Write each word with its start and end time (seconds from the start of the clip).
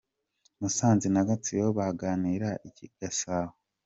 Musanze 0.59 1.07
na 1.11 1.21
Gatsibo 1.27 1.67
bagakinira 1.77 2.49
i 2.85 2.87
Gasabo. 2.99 3.53